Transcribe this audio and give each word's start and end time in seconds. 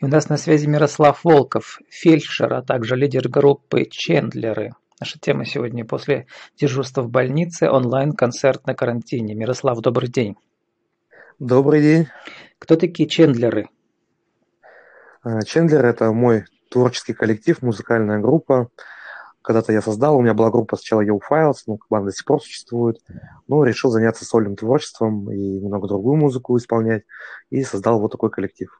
И 0.00 0.04
у 0.04 0.08
нас 0.08 0.28
на 0.28 0.36
связи 0.36 0.66
Мирослав 0.66 1.22
Волков, 1.22 1.78
фельдшер, 1.88 2.52
а 2.52 2.62
также 2.62 2.96
лидер 2.96 3.28
группы 3.28 3.84
«Чендлеры». 3.88 4.72
Наша 4.98 5.20
тема 5.20 5.44
сегодня 5.44 5.84
после 5.84 6.26
дежурства 6.56 7.02
в 7.02 7.10
больнице 7.10 7.70
онлайн-концерт 7.70 8.66
на 8.66 8.74
карантине. 8.74 9.34
Мирослав, 9.34 9.80
добрый 9.80 10.08
день. 10.08 10.36
Добрый 11.38 11.80
день. 11.80 12.06
Кто 12.58 12.76
такие 12.76 13.08
Чендлеры? 13.08 13.68
А, 15.22 15.42
Чендлер– 15.42 15.84
это 15.86 16.10
мой 16.12 16.44
творческий 16.70 17.12
коллектив, 17.12 17.62
музыкальная 17.62 18.18
группа. 18.18 18.70
Когда-то 19.42 19.72
я 19.72 19.82
создал, 19.82 20.16
у 20.16 20.22
меня 20.22 20.34
была 20.34 20.50
группа 20.50 20.76
сначала 20.76 21.02
Yo 21.02 21.18
Files, 21.18 21.58
ну, 21.66 21.78
банда 21.88 22.06
до 22.06 22.16
сих 22.16 22.24
пор 22.24 22.42
существует. 22.42 22.98
Но 23.46 23.62
решил 23.62 23.90
заняться 23.90 24.24
сольным 24.24 24.56
творчеством 24.56 25.30
и 25.30 25.36
немного 25.36 25.86
другую 25.86 26.16
музыку 26.16 26.56
исполнять. 26.56 27.04
И 27.50 27.62
создал 27.62 28.00
вот 28.00 28.10
такой 28.10 28.30
коллектив. 28.30 28.70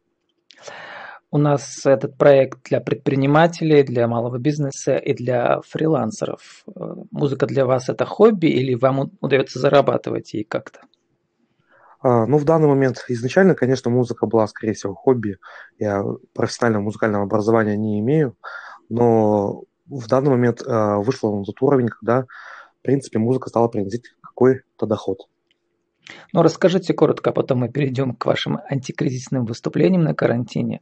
У 1.34 1.38
нас 1.38 1.84
этот 1.84 2.16
проект 2.16 2.62
для 2.68 2.80
предпринимателей, 2.80 3.82
для 3.82 4.06
малого 4.06 4.38
бизнеса 4.38 4.94
и 4.94 5.14
для 5.14 5.60
фрилансеров. 5.62 6.62
Э, 6.68 6.94
музыка 7.10 7.46
для 7.46 7.66
вас 7.66 7.88
это 7.88 8.04
хобби 8.04 8.46
или 8.46 8.76
вам 8.76 9.10
удается 9.20 9.58
зарабатывать 9.58 10.32
ей 10.32 10.44
как-то? 10.44 10.82
А, 12.00 12.26
ну, 12.26 12.38
в 12.38 12.44
данный 12.44 12.68
момент 12.68 13.04
изначально, 13.08 13.56
конечно, 13.56 13.90
музыка 13.90 14.26
была, 14.26 14.46
скорее 14.46 14.74
всего, 14.74 14.94
хобби. 14.94 15.38
Я 15.76 16.04
профессионального 16.34 16.84
музыкального 16.84 17.24
образования 17.24 17.76
не 17.76 17.98
имею, 17.98 18.36
но 18.88 19.64
в 19.86 20.06
данный 20.06 20.30
момент 20.30 20.62
а, 20.64 20.98
вышла 20.98 21.36
на 21.36 21.42
тот 21.42 21.60
уровень, 21.62 21.88
когда, 21.88 22.26
в 22.78 22.82
принципе, 22.82 23.18
музыка 23.18 23.48
стала 23.48 23.66
приносить 23.66 24.04
какой-то 24.22 24.86
доход. 24.86 25.26
Ну, 26.32 26.42
расскажите 26.42 26.92
коротко, 26.92 27.30
а 27.30 27.32
потом 27.32 27.58
мы 27.58 27.68
перейдем 27.68 28.14
к 28.14 28.26
вашим 28.26 28.58
антикризисным 28.68 29.44
выступлениям 29.44 30.02
на 30.02 30.14
карантине. 30.14 30.80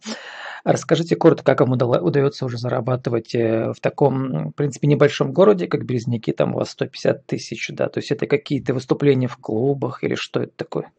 Расскажите 0.64 1.16
коротко, 1.16 1.44
как 1.44 1.60
вам 1.60 1.72
удается 1.72 2.44
уже 2.44 2.56
зарабатывать 2.56 3.34
э, 3.34 3.72
в 3.72 3.80
таком, 3.80 4.50
в 4.50 4.52
принципе, 4.52 4.86
небольшом 4.86 5.32
городе, 5.32 5.66
как 5.66 5.84
Березники, 5.84 6.32
там 6.32 6.54
у 6.54 6.58
вас 6.58 6.70
150 6.70 7.26
тысяч, 7.26 7.70
да, 7.72 7.88
то 7.88 7.98
есть 7.98 8.12
это 8.12 8.26
какие-то 8.26 8.72
выступления 8.72 9.26
в 9.26 9.36
клубах 9.38 10.04
или 10.04 10.14
что 10.14 10.40
это 10.40 10.52
такое? 10.54 10.92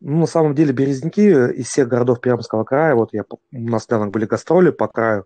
Ну, 0.00 0.20
на 0.20 0.26
самом 0.26 0.54
деле, 0.54 0.72
Березники 0.72 1.20
из 1.20 1.68
всех 1.68 1.88
городов 1.88 2.20
Пермского 2.20 2.64
края, 2.64 2.94
вот 2.94 3.14
я, 3.14 3.22
у 3.30 3.38
нас 3.52 3.88
недавно 3.88 4.08
были 4.08 4.26
гастроли 4.26 4.70
по 4.70 4.88
краю, 4.88 5.24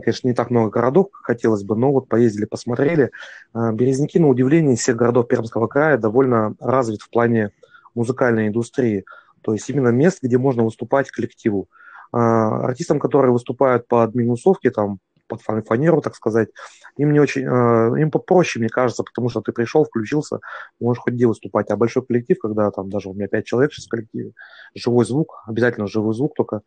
конечно, 0.00 0.28
не 0.28 0.34
так 0.34 0.50
много 0.50 0.70
городов, 0.70 1.10
как 1.10 1.24
хотелось 1.24 1.62
бы, 1.62 1.76
но 1.76 1.92
вот 1.92 2.08
поездили, 2.08 2.44
посмотрели. 2.44 3.10
А, 3.52 3.72
Березники, 3.72 4.18
на 4.18 4.28
удивление, 4.28 4.74
из 4.74 4.80
всех 4.80 4.96
городов 4.96 5.28
Пермского 5.28 5.66
края 5.66 5.98
довольно 5.98 6.54
развит 6.60 7.02
в 7.02 7.10
плане 7.10 7.50
музыкальной 7.94 8.48
индустрии. 8.48 9.04
То 9.42 9.52
есть 9.52 9.68
именно 9.68 9.88
мест, 9.88 10.18
где 10.22 10.38
можно 10.38 10.64
выступать 10.64 11.10
коллективу. 11.10 11.68
А, 12.12 12.66
артистам, 12.66 12.98
которые 12.98 13.32
выступают 13.32 13.88
под 13.88 14.14
минусовки, 14.14 14.70
там, 14.70 14.98
под 15.26 15.40
фанеру, 15.66 16.00
так 16.00 16.14
сказать, 16.14 16.48
им 16.96 17.12
не 17.12 17.20
очень, 17.20 17.42
э, 17.42 18.00
им 18.00 18.10
попроще, 18.10 18.60
мне 18.60 18.68
кажется, 18.68 19.02
потому 19.02 19.28
что 19.28 19.40
ты 19.40 19.52
пришел, 19.52 19.84
включился, 19.84 20.40
можешь 20.80 21.02
хоть 21.02 21.14
где 21.14 21.26
выступать. 21.26 21.70
А 21.70 21.76
большой 21.76 22.04
коллектив, 22.04 22.38
когда 22.40 22.70
там 22.70 22.90
даже 22.90 23.08
у 23.08 23.14
меня 23.14 23.28
пять 23.28 23.46
человек 23.46 23.72
сейчас 23.72 23.86
в 23.86 23.88
коллективе, 23.88 24.32
живой 24.74 25.04
звук, 25.04 25.42
обязательно 25.46 25.86
живой 25.86 26.14
звук 26.14 26.34
только, 26.36 26.62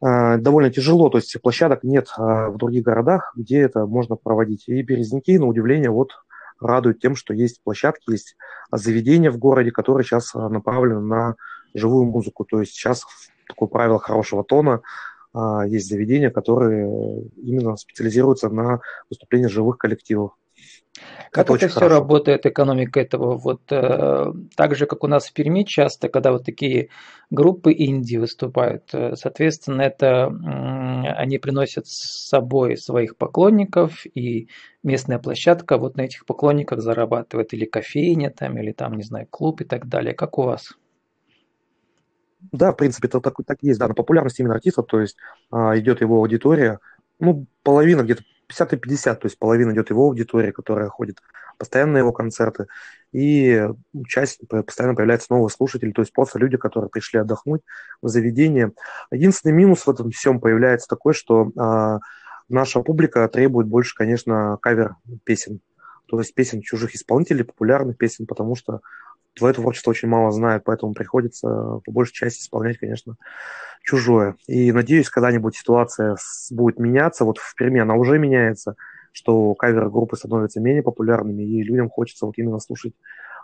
довольно 0.00 0.70
тяжело, 0.70 1.08
то 1.08 1.18
есть 1.18 1.40
площадок 1.40 1.82
нет 1.82 2.08
э, 2.18 2.48
в 2.48 2.56
других 2.56 2.82
городах, 2.82 3.32
где 3.36 3.60
это 3.60 3.86
можно 3.86 4.16
проводить. 4.16 4.68
И 4.68 4.82
Березники, 4.82 5.38
на 5.38 5.46
удивление, 5.46 5.90
вот 5.90 6.10
радуют 6.60 7.00
тем, 7.00 7.16
что 7.16 7.32
есть 7.32 7.62
площадки, 7.62 8.10
есть 8.10 8.36
заведения 8.70 9.30
в 9.30 9.38
городе, 9.38 9.70
которые 9.70 10.04
сейчас 10.04 10.34
направлены 10.34 11.00
на 11.00 11.36
живую 11.74 12.04
музыку. 12.04 12.44
То 12.44 12.60
есть 12.60 12.72
сейчас 12.72 13.04
такое 13.48 13.68
правило 13.68 13.98
хорошего 13.98 14.44
тона– 14.44 14.80
а, 15.34 15.66
есть 15.66 15.88
заведения, 15.88 16.30
которые 16.30 17.28
именно 17.42 17.76
специализируются 17.76 18.48
на 18.48 18.80
выступлении 19.10 19.48
живых 19.48 19.78
коллективов. 19.78 20.32
Как 21.30 21.46
это, 21.46 21.54
это 21.54 21.68
все 21.68 21.80
хорошо. 21.80 21.94
работает, 22.00 22.46
экономика 22.46 23.00
этого? 23.00 23.36
Вот 23.36 23.62
э, 23.70 24.32
так 24.56 24.76
же, 24.76 24.86
как 24.86 25.02
у 25.02 25.08
нас 25.08 25.26
в 25.26 25.32
Перми 25.32 25.64
часто, 25.64 26.08
когда 26.08 26.30
вот 26.30 26.44
такие 26.44 26.90
группы 27.30 27.72
Индии 27.72 28.16
выступают, 28.16 28.94
э, 28.94 29.16
соответственно, 29.16 29.82
это 29.82 30.06
э, 30.06 31.08
они 31.14 31.38
приносят 31.38 31.88
с 31.88 32.28
собой 32.28 32.76
своих 32.76 33.16
поклонников, 33.16 34.06
и 34.14 34.48
местная 34.84 35.18
площадка 35.18 35.78
вот 35.78 35.96
на 35.96 36.02
этих 36.02 36.26
поклонниках 36.26 36.80
зарабатывает, 36.80 37.52
или 37.54 37.64
кофейня 37.64 38.30
там, 38.30 38.56
или 38.58 38.70
там, 38.70 38.94
не 38.94 39.02
знаю, 39.02 39.26
клуб 39.28 39.62
и 39.62 39.64
так 39.64 39.88
далее. 39.88 40.14
Как 40.14 40.38
у 40.38 40.42
вас? 40.42 40.74
Да, 42.52 42.72
в 42.72 42.76
принципе, 42.76 43.08
это 43.08 43.20
так, 43.20 43.34
так 43.44 43.58
есть, 43.62 43.80
да, 43.80 43.88
на 43.88 43.94
популярность 43.94 44.38
именно 44.38 44.54
артиста, 44.54 44.82
то 44.82 45.00
есть 45.00 45.16
а, 45.50 45.76
идет 45.78 46.00
его 46.00 46.18
аудитория, 46.18 46.78
ну, 47.18 47.46
половина 47.62 48.02
где-то 48.02 48.22
50 48.46 48.72
и 48.72 48.76
50, 48.76 49.20
то 49.20 49.26
есть 49.26 49.38
половина 49.38 49.72
идет 49.72 49.90
его 49.90 50.04
аудитория, 50.04 50.52
которая 50.52 50.88
ходит 50.88 51.20
постоянно 51.58 51.94
на 51.94 51.98
его 51.98 52.12
концерты, 52.12 52.66
и 53.12 53.68
часть 54.08 54.40
постоянно 54.48 54.96
появляется 54.96 55.28
новые 55.30 55.50
слушатели, 55.50 55.92
то 55.92 56.02
есть 56.02 56.12
просто 56.12 56.38
люди, 56.38 56.56
которые 56.56 56.90
пришли 56.90 57.20
отдохнуть 57.20 57.62
в 58.02 58.08
заведение. 58.08 58.72
Единственный 59.10 59.52
минус 59.52 59.86
в 59.86 59.90
этом 59.90 60.10
всем 60.10 60.40
появляется 60.40 60.88
такой, 60.88 61.14
что 61.14 61.52
а, 61.56 62.00
наша 62.48 62.80
публика 62.80 63.28
требует 63.28 63.68
больше, 63.68 63.94
конечно, 63.94 64.58
кавер 64.60 64.96
песен, 65.22 65.60
то 66.06 66.18
есть 66.18 66.34
песен 66.34 66.60
чужих 66.60 66.94
исполнителей, 66.94 67.44
популярных 67.44 67.96
песен, 67.96 68.26
потому 68.26 68.56
что 68.56 68.80
твое 69.34 69.54
творчество 69.54 69.90
очень 69.90 70.08
мало 70.08 70.30
знают, 70.30 70.64
поэтому 70.64 70.94
приходится 70.94 71.80
по 71.84 71.92
большей 71.92 72.12
части 72.12 72.42
исполнять, 72.42 72.78
конечно, 72.78 73.16
чужое. 73.82 74.36
И 74.46 74.72
надеюсь, 74.72 75.10
когда-нибудь 75.10 75.56
ситуация 75.56 76.16
будет 76.50 76.78
меняться, 76.78 77.24
вот 77.24 77.38
в 77.38 77.54
Перми 77.54 77.80
она 77.80 77.94
уже 77.94 78.18
меняется, 78.18 78.76
что 79.12 79.54
кавер-группы 79.54 80.16
становятся 80.16 80.60
менее 80.60 80.82
популярными, 80.82 81.42
и 81.42 81.62
людям 81.62 81.88
хочется 81.90 82.26
вот 82.26 82.36
именно 82.38 82.58
слушать 82.58 82.94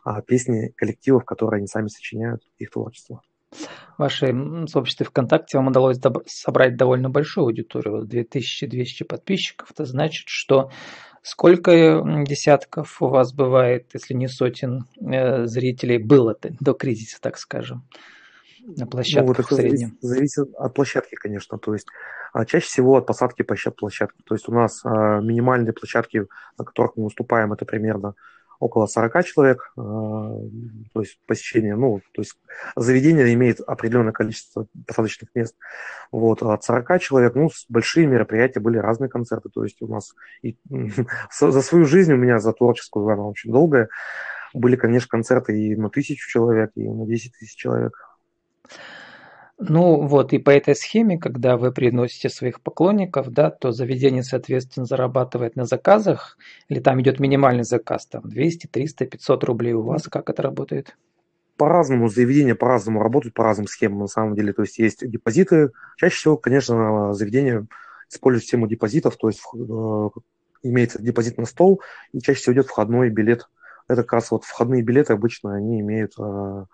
а, 0.05 0.23
песни 0.23 0.73
коллективов, 0.77 1.25
которые 1.25 1.59
они 1.59 1.67
сами 1.67 1.89
сочиняют, 1.89 2.43
их 2.59 2.71
творчество. 2.71 3.23
В 3.97 3.99
вашей 3.99 4.33
сообществе 4.69 5.05
ВКонтакте 5.06 5.59
вам 5.59 5.69
удалось 5.69 5.99
собрать 6.27 6.77
довольно 6.77 7.11
большую 7.11 7.45
аудиторию, 7.47 8.05
2200 8.05 9.03
подписчиков. 9.03 9.71
Это 9.73 9.84
значит, 9.84 10.29
что 10.29 10.71
Сколько 11.22 12.03
десятков 12.26 13.03
у 13.03 13.08
вас 13.08 13.32
бывает, 13.34 13.91
если 13.92 14.14
не 14.14 14.26
сотен 14.26 14.86
э, 15.00 15.44
зрителей 15.44 15.98
было 15.98 16.36
до 16.41 16.72
кризиса, 16.72 17.19
так 17.20 17.36
скажем, 17.36 17.84
на 18.64 18.86
площадках 18.86 19.38
ну, 19.38 19.44
вот 19.44 19.50
в 19.50 19.54
среднем? 19.54 19.98
Зависит, 20.00 20.34
зависит 20.34 20.54
от 20.56 20.75
площадки, 20.75 21.14
конечно. 21.14 21.58
То 21.58 21.75
есть 21.75 21.86
а 22.32 22.44
чаще 22.44 22.66
всего 22.66 22.97
от 22.97 23.06
посадки 23.06 23.42
площадки. 23.42 24.22
То 24.25 24.34
есть 24.34 24.48
у 24.48 24.53
нас 24.53 24.81
а, 24.84 25.20
минимальные 25.20 25.72
площадки, 25.72 26.26
на 26.58 26.64
которых 26.64 26.97
мы 26.97 27.04
выступаем, 27.04 27.52
это 27.52 27.64
примерно 27.64 28.14
около 28.60 28.87
40 28.87 29.25
человек, 29.25 29.72
э, 29.76 29.81
то 29.81 31.00
есть 31.00 31.19
посещение, 31.26 31.75
ну, 31.75 32.00
то 32.12 32.21
есть 32.21 32.37
заведение 32.76 33.32
имеет 33.34 33.60
определенное 33.60 34.12
количество 34.12 34.66
посадочных 34.87 35.31
мест, 35.34 35.56
вот, 36.12 36.43
от 36.43 36.62
40 36.62 37.00
человек, 37.00 37.34
ну, 37.34 37.50
большие 37.69 38.06
мероприятия, 38.06 38.60
были 38.60 38.76
разные 38.76 39.09
концерты, 39.09 39.49
то 39.49 39.65
есть 39.65 39.81
у 39.81 39.88
нас 39.88 40.15
и, 40.43 40.56
за 41.41 41.62
свою 41.62 41.87
жизнь 41.87 42.12
у 42.12 42.16
меня, 42.16 42.38
за 42.38 42.53
творческую, 42.53 43.09
она 43.09 43.25
очень 43.25 43.50
долгая, 43.50 43.88
были, 44.53 44.76
конечно, 44.76 45.09
концерты 45.09 45.59
и 45.59 45.75
на 45.75 45.88
тысячу 45.88 46.28
человек, 46.28 46.70
и 46.75 46.87
на 46.87 47.06
10 47.06 47.32
тысяч 47.32 47.56
человек. 47.56 47.93
Ну 49.62 50.06
вот, 50.06 50.32
и 50.32 50.38
по 50.38 50.48
этой 50.48 50.75
схеме, 50.75 51.19
когда 51.19 51.59
вы 51.59 51.71
приносите 51.71 52.31
своих 52.31 52.62
поклонников, 52.62 53.28
да, 53.28 53.50
то 53.50 53.72
заведение, 53.72 54.22
соответственно, 54.22 54.87
зарабатывает 54.87 55.54
на 55.54 55.66
заказах, 55.66 56.38
или 56.71 56.81
там 56.81 56.98
идет 57.03 57.21
минимальный 57.21 57.65
заказ, 57.65 58.06
там 58.06 58.22
200, 58.25 58.69
300, 58.69 59.04
500 59.04 59.44
рублей 59.44 59.75
у 59.75 59.82
вас, 59.82 60.04
как 60.04 60.31
это 60.31 60.41
работает? 60.41 60.97
По-разному, 61.59 62.09
заведения 62.09 62.54
по-разному 62.54 63.03
работают, 63.03 63.34
по 63.34 63.44
разным 63.44 63.66
схемам 63.66 63.99
на 63.99 64.06
самом 64.06 64.34
деле, 64.34 64.54
то 64.54 64.62
есть 64.62 64.78
есть 64.78 65.06
депозиты, 65.06 65.72
чаще 65.99 66.16
всего, 66.16 66.37
конечно, 66.38 67.12
заведение 67.12 67.67
использует 68.08 68.44
систему 68.44 68.67
депозитов, 68.67 69.19
то 69.19 69.29
есть 69.29 69.43
э, 69.55 70.08
имеется 70.62 71.02
депозит 71.02 71.37
на 71.37 71.44
стол, 71.44 71.82
и 72.12 72.20
чаще 72.20 72.40
всего 72.40 72.55
идет 72.55 72.67
входной 72.67 73.11
билет. 73.11 73.46
Это 73.88 74.05
как 74.05 74.14
раз 74.14 74.31
вот 74.31 74.44
входные 74.44 74.81
билеты 74.81 75.12
обычно, 75.12 75.55
они 75.55 75.81
имеют 75.81 76.14
э, 76.19 76.64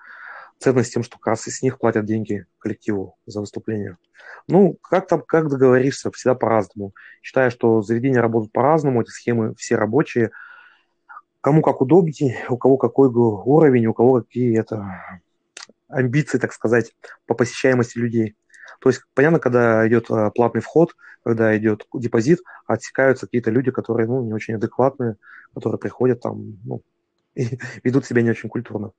ценность 0.59 0.93
тем, 0.93 1.03
что 1.03 1.19
как 1.19 1.29
раз 1.29 1.43
с 1.43 1.63
них 1.63 1.79
платят 1.79 2.05
деньги 2.05 2.47
коллективу 2.59 3.17
за 3.27 3.41
выступление. 3.41 3.99
Ну, 4.49 4.75
как 4.83 5.09
там, 5.09 5.23
как 5.23 5.49
договоришься, 5.49 6.11
всегда 6.11 6.35
по-разному. 6.35 6.93
Считаю, 7.23 7.51
что 7.51 7.83
заведения 7.83 8.21
работают 8.21 8.53
по-разному, 8.53 9.03
эти 9.03 9.11
схемы 9.11 9.55
все 9.57 9.77
рабочие. 9.77 10.31
Кому 11.41 11.63
как 11.63 11.81
удобнее, 11.81 12.39
у 12.49 12.57
кого 12.57 12.77
какой 12.77 13.09
уровень, 13.09 13.87
у 13.87 13.95
кого 13.95 14.23
какие 14.23 14.59
это 14.59 15.21
амбиции, 15.89 16.39
так 16.39 16.53
сказать, 16.53 16.95
по 17.27 17.35
посещаемости 17.35 17.99
людей. 17.99 18.37
То 18.81 18.89
есть, 18.89 19.03
понятно, 19.15 19.39
когда 19.39 19.87
идет 19.87 20.11
а, 20.11 20.31
платный 20.31 20.61
вход, 20.61 20.95
когда 21.25 21.57
идет 21.57 21.87
депозит, 21.95 22.41
отсекаются 22.67 23.27
какие-то 23.27 23.51
люди, 23.51 23.71
которые 23.71 24.07
ну, 24.07 24.23
не 24.23 24.33
очень 24.33 24.55
адекватные, 24.55 25.17
которые 25.55 25.79
приходят 25.79 26.21
там, 26.21 26.59
ну, 26.65 26.83
и 27.35 27.59
ведут 27.85 28.07
себя 28.07 28.23
не 28.23 28.31
очень 28.31 28.49
культурно. 28.49 28.93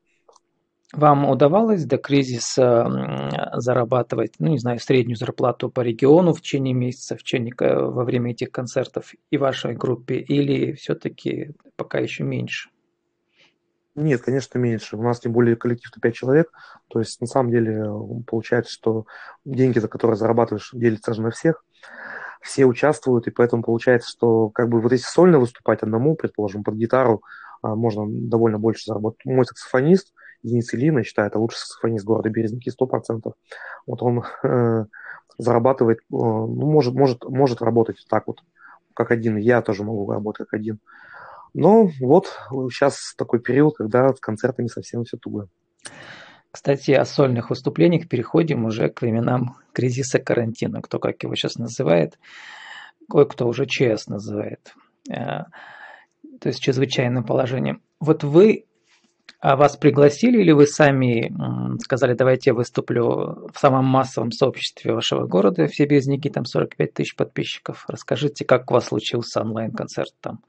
Вам 0.93 1.29
удавалось 1.29 1.85
до 1.85 1.97
кризиса 1.97 3.49
зарабатывать, 3.53 4.35
ну, 4.39 4.47
не 4.47 4.57
знаю, 4.57 4.79
среднюю 4.79 5.17
зарплату 5.17 5.69
по 5.69 5.81
региону 5.81 6.33
в 6.33 6.41
течение 6.41 6.73
месяца, 6.73 7.15
в 7.15 7.23
течение, 7.23 7.53
во 7.57 8.03
время 8.03 8.31
этих 8.31 8.51
концертов 8.51 9.13
и 9.29 9.37
вашей 9.37 9.75
группе, 9.75 10.15
или 10.15 10.73
все-таки 10.73 11.51
пока 11.75 11.99
еще 11.99 12.23
меньше? 12.23 12.69
Нет, 13.95 14.21
конечно, 14.21 14.59
меньше. 14.59 14.95
У 14.95 15.01
нас 15.01 15.19
тем 15.19 15.31
более 15.31 15.55
коллектив-то 15.55 15.99
5 15.99 16.13
человек. 16.13 16.51
То 16.87 16.99
есть, 16.99 17.19
на 17.19 17.25
самом 17.25 17.49
деле, 17.49 17.83
получается, 18.27 18.71
что 18.71 19.07
деньги, 19.43 19.79
за 19.79 19.87
которые 19.87 20.17
зарабатываешь, 20.17 20.69
делятся 20.71 21.15
же 21.15 21.23
на 21.23 21.31
всех. 21.31 21.65
Все 22.41 22.65
участвуют, 22.65 23.27
и 23.27 23.31
поэтому 23.31 23.63
получается, 23.63 24.07
что 24.07 24.49
как 24.49 24.69
бы 24.69 24.79
вот 24.81 24.91
если 24.91 25.07
сольно 25.07 25.39
выступать 25.39 25.81
одному, 25.81 26.15
предположим, 26.15 26.63
под 26.63 26.75
гитару, 26.75 27.23
а, 27.63 27.75
можно 27.75 28.05
довольно 28.07 28.59
больше 28.59 28.85
заработать. 28.85 29.25
Мой 29.25 29.45
саксофонист, 29.45 30.13
Денис 30.43 30.73
Ильин, 30.73 30.97
я 30.97 31.03
считаю, 31.03 31.27
это 31.27 31.39
лучший 31.39 31.57
саксофонист 31.57 32.05
города 32.05 32.29
Березники, 32.29 32.69
100%. 32.69 33.33
Вот 33.85 34.01
он 34.01 34.23
э, 34.43 34.85
зарабатывает, 35.37 35.99
э, 35.99 36.01
ну, 36.09 36.71
может, 36.71 36.93
может, 36.93 37.23
может 37.25 37.61
работать 37.61 38.05
так 38.09 38.27
вот, 38.27 38.41
как 38.93 39.11
один. 39.11 39.37
Я 39.37 39.61
тоже 39.61 39.83
могу 39.83 40.09
работать 40.11 40.47
как 40.47 40.59
один. 40.59 40.79
Но 41.53 41.89
вот 41.99 42.27
сейчас 42.71 43.13
такой 43.17 43.39
период, 43.39 43.75
когда 43.77 44.13
с 44.13 44.19
концертами 44.19 44.67
совсем 44.67 45.03
все 45.03 45.17
туго. 45.17 45.47
Кстати, 46.51 46.91
о 46.91 47.05
сольных 47.05 47.49
выступлениях 47.49 48.07
переходим 48.07 48.65
уже 48.65 48.89
к 48.89 49.01
временам 49.01 49.57
кризиса 49.73 50.19
карантина, 50.19 50.81
кто 50.81 50.99
как 50.99 51.21
его 51.23 51.35
сейчас 51.35 51.55
называет, 51.55 52.17
кое-кто 53.09 53.47
уже 53.47 53.65
ЧС 53.65 54.07
называет, 54.07 54.73
э, 55.09 55.13
то 56.39 56.47
есть 56.47 56.59
чрезвычайным 56.59 57.23
положением. 57.23 57.81
Вот 57.99 58.23
вы 58.23 58.66
а 59.39 59.55
вас 59.55 59.77
пригласили 59.77 60.41
или 60.41 60.51
вы 60.51 60.65
сами 60.65 61.31
сказали, 61.81 62.13
давайте 62.13 62.49
я 62.49 62.53
выступлю 62.55 63.49
в 63.53 63.59
самом 63.59 63.85
массовом 63.85 64.31
сообществе 64.31 64.93
вашего 64.93 65.27
города, 65.27 65.67
все 65.67 65.85
безники, 65.85 66.29
там 66.29 66.45
45 66.45 66.93
тысяч 66.93 67.15
подписчиков. 67.15 67.85
Расскажите, 67.87 68.45
как 68.45 68.69
у 68.71 68.73
вас 68.73 68.85
случился 68.85 69.41
онлайн-концерт 69.41 70.13
там? 70.21 70.39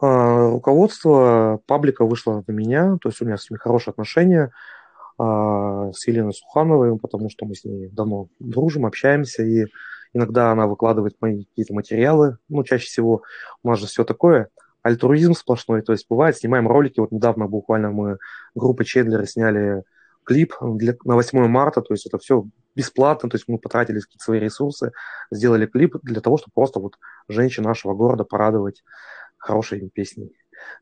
А, 0.00 0.50
руководство 0.50 1.60
паблика 1.66 2.06
вышло 2.06 2.42
на 2.46 2.52
меня, 2.52 2.96
то 3.00 3.10
есть 3.10 3.20
у 3.20 3.26
меня 3.26 3.36
с 3.36 3.50
ними 3.50 3.58
хорошие 3.58 3.92
отношения 3.92 4.52
а, 5.18 5.92
с 5.92 6.06
Еленой 6.06 6.32
Сухановой, 6.32 6.98
потому 6.98 7.28
что 7.28 7.44
мы 7.44 7.54
с 7.54 7.64
ней 7.64 7.88
давно 7.88 8.28
дружим, 8.38 8.86
общаемся, 8.86 9.42
и 9.42 9.66
иногда 10.14 10.50
она 10.50 10.66
выкладывает 10.66 11.16
мои 11.20 11.44
какие-то 11.44 11.74
материалы, 11.74 12.38
ну, 12.48 12.64
чаще 12.64 12.86
всего 12.86 13.22
у 13.62 13.68
нас 13.68 13.78
же 13.78 13.86
все 13.86 14.04
такое– 14.04 14.48
альтруизм 14.82 15.34
сплошной. 15.34 15.82
То 15.82 15.92
есть 15.92 16.06
бывает, 16.08 16.36
снимаем 16.36 16.68
ролики. 16.68 17.00
Вот 17.00 17.12
недавно 17.12 17.46
буквально 17.46 17.90
мы 17.90 18.18
группы 18.54 18.84
Чедлера 18.84 19.24
сняли 19.26 19.82
клип 20.24 20.54
для, 20.60 20.94
на 21.04 21.14
8 21.14 21.46
марта, 21.48 21.82
то 21.82 21.94
есть 21.94 22.06
это 22.06 22.18
все 22.18 22.44
бесплатно, 22.76 23.28
то 23.28 23.36
есть 23.36 23.48
мы 23.48 23.58
потратили 23.58 24.00
какие-то 24.00 24.24
свои 24.24 24.38
ресурсы, 24.38 24.92
сделали 25.30 25.66
клип 25.66 25.96
для 26.02 26.20
того, 26.20 26.36
чтобы 26.36 26.52
просто 26.54 26.78
вот 26.78 26.98
женщин 27.28 27.64
нашего 27.64 27.94
города 27.94 28.24
порадовать 28.24 28.84
хорошей 29.38 29.88
песней. 29.90 30.32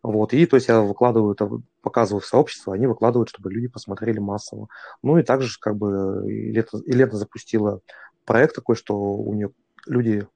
Вот, 0.02 0.32
и 0.34 0.44
то 0.44 0.56
есть 0.56 0.68
я 0.68 0.80
выкладываю 0.80 1.34
это, 1.34 1.48
показываю 1.82 2.20
в 2.20 2.26
сообщество, 2.26 2.74
они 2.74 2.86
выкладывают, 2.86 3.28
чтобы 3.28 3.52
люди 3.52 3.68
посмотрели 3.68 4.18
массово. 4.18 4.68
Ну 5.02 5.18
и 5.18 5.22
также 5.22 5.56
как 5.60 5.76
бы 5.76 6.24
и 6.30 6.52
лето 6.52 7.16
запустила 7.16 7.80
проект 8.24 8.56
такой, 8.56 8.74
что 8.74 8.96
у 8.96 9.32
нее 9.34 9.50
люди 9.86 10.26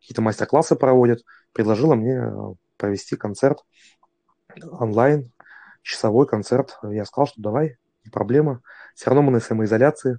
какие-то 0.00 0.22
мастер-классы 0.22 0.76
проводят, 0.76 1.22
предложила 1.52 1.94
мне 1.94 2.32
провести 2.82 3.16
концерт 3.16 3.64
онлайн, 4.72 5.30
часовой 5.82 6.26
концерт. 6.26 6.78
Я 6.82 7.04
сказал, 7.04 7.28
что 7.28 7.40
давай, 7.40 7.76
не 8.04 8.10
проблема. 8.10 8.60
Все 8.94 9.06
равно 9.06 9.22
мы 9.22 9.32
на 9.32 9.40
самоизоляции, 9.40 10.18